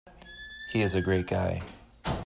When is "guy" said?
1.27-1.61